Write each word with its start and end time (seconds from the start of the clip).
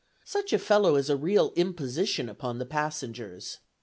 Such 0.25 0.51
a 0.51 0.57
fellow 0.57 0.95
is 0.95 1.11
a 1.11 1.15
real 1.15 1.53
imposition 1.55 2.27
upon 2.27 2.57
the 2.57 2.65
passengers. 2.65 3.59